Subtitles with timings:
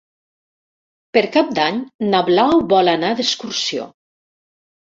[1.17, 3.89] Per Cap d'Any na Blau vol anar d'excursió.